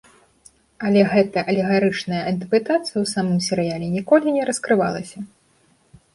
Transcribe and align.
Але 0.87 1.01
гэтая 1.11 1.43
алегарычная 1.53 2.23
інтэрпрэтацыя 2.31 2.93
ў 2.93 3.05
самым 3.13 3.37
серыяле 3.49 3.87
ніколі 3.99 4.27
не 4.41 4.51
раскрывалася. 4.53 5.19